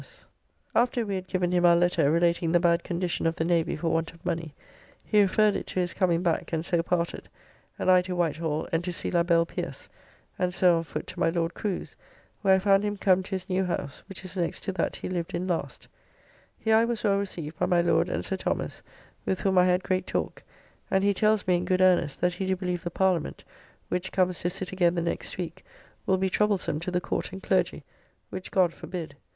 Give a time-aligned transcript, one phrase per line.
[0.75, 3.89] ]After we had given him our letter relating the bad condition of the Navy for
[3.89, 4.55] want of money,
[5.05, 7.29] he referred it to his coming back and so parted,
[7.77, 9.89] and I to Whitehall and to see la belle Pierce,
[10.39, 11.95] and so on foot to my Lord Crew's,
[12.41, 15.07] where I found him come to his new house, which is next to that he
[15.07, 15.87] lived in last;
[16.57, 18.81] here I was well received by my Lord and Sir Thomas,
[19.23, 20.41] with whom I had great talk:
[20.89, 23.43] and he tells me in good earnest that he do believe the Parliament
[23.89, 25.63] (which comes to sit again the next week),
[26.07, 27.83] will be troublesome to the Court and Clergy,
[28.31, 29.15] which God forbid!